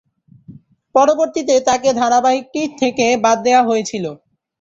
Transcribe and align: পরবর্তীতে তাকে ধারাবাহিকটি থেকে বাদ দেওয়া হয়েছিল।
পরবর্তীতে 0.95 1.55
তাকে 1.67 1.89
ধারাবাহিকটি 1.93 2.61
থেকে 2.81 3.05
বাদ 3.25 3.37
দেওয়া 3.45 3.63
হয়েছিল। 3.63 4.05